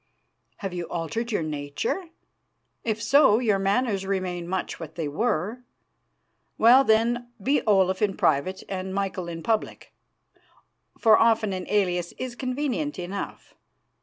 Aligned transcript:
"Have 0.57 0.73
you 0.73 0.85
altered 0.85 1.31
your 1.31 1.43
nature? 1.43 2.05
If 2.83 2.99
so, 3.03 3.37
your 3.37 3.59
manners 3.59 4.03
remain 4.03 4.47
much 4.47 4.79
what 4.79 4.95
they 4.95 5.07
were. 5.07 5.59
Well, 6.57 6.83
then, 6.83 7.29
be 7.39 7.61
Olaf 7.67 8.01
in 8.01 8.17
private 8.17 8.63
and 8.67 8.95
Michael 8.95 9.27
in 9.29 9.43
public, 9.43 9.93
for 10.97 11.19
often 11.19 11.53
an 11.53 11.67
alias 11.69 12.13
is 12.13 12.33
convenient 12.35 12.97
enough. 12.97 13.53